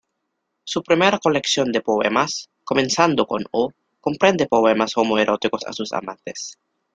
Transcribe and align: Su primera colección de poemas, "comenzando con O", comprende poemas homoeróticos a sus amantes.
Su 0.63 0.81
primera 0.81 1.19
colección 1.19 1.71
de 1.71 1.79
poemas, 1.81 2.49
"comenzando 2.63 3.27
con 3.27 3.43
O", 3.51 3.69
comprende 3.99 4.47
poemas 4.47 4.97
homoeróticos 4.97 5.63
a 5.67 5.73
sus 5.73 5.93
amantes. 5.93 6.57